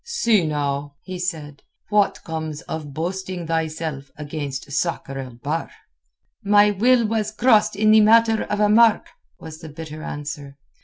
"See 0.03 0.47
now," 0.47 0.95
he 1.03 1.19
said, 1.19 1.61
"what 1.89 2.23
comes 2.23 2.61
of 2.61 2.91
boasting 2.91 3.45
thyself 3.45 4.09
against 4.17 4.71
Sakr 4.71 5.19
el 5.19 5.35
Bahr." 5.35 5.69
"My 6.43 6.71
will 6.71 7.05
was 7.05 7.29
crossed 7.29 7.75
in 7.75 7.91
the 7.91 8.01
matter 8.01 8.45
of 8.45 8.59
a 8.59 8.67
mark," 8.67 9.05
was 9.39 9.59
the 9.59 9.69
bitter 9.69 10.01
answer. 10.01 10.57